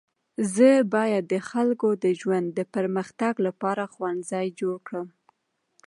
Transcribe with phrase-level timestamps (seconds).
[0.55, 5.07] زه باید د خلکو د ژوند د پرمختګ لپاره ښوونځی جوړه کړم.